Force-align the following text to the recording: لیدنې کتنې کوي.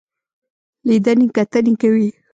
لیدنې 0.87 1.25
کتنې 1.35 1.73
کوي. 1.81 2.07